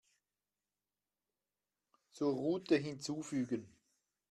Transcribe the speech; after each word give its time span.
Zur 2.11 2.29
Route 2.33 2.75
hinzufügen. 2.75 3.71